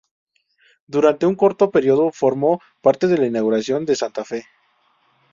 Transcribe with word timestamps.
Durante 0.87 1.27
un 1.27 1.35
corto 1.35 1.69
período, 1.69 2.09
formó 2.11 2.59
parte 2.81 3.05
de 3.05 3.29
la 3.29 3.39
guarnición 3.39 3.85
de 3.85 3.95
Santa 3.95 4.25
Fe. 4.25 4.45